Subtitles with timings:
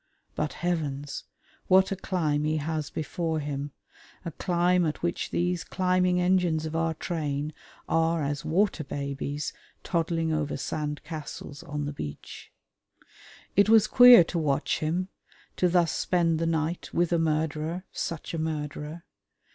[0.33, 1.25] But heavens!
[1.67, 3.71] what a climb he has before him,
[4.25, 7.53] a climb at which these climbing engines of our train
[7.87, 9.53] are as water babies
[9.83, 12.51] toddling over sand castles on the beach.
[13.55, 15.09] It was queer to watch him,
[15.57, 19.03] to thus spend the night with a murderer, such a murderer!